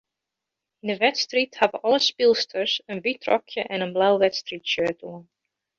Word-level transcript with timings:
Yn 0.85 0.91
'e 0.93 0.95
wedstriid 1.03 1.59
hawwe 1.59 1.81
alle 1.89 1.99
spylsters 2.07 2.75
in 2.95 3.05
wyt 3.09 3.31
rokje 3.31 3.69
en 3.77 3.87
in 3.89 3.95
blau 3.99 4.13
wedstriidshirt 4.25 5.09
oan. 5.13 5.23